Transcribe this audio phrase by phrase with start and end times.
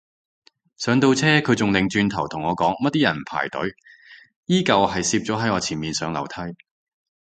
[0.77, 3.69] 上到車佢仲擰轉頭同我講乜啲人唔排隊，
[4.45, 6.37] 依舊係攝咗喺我前面上樓梯